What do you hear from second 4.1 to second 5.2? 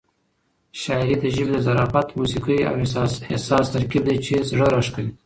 چې زړه راښکوي.